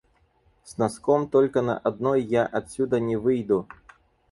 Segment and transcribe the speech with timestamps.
[0.63, 3.67] С носком только на одной я отсюда не выйду!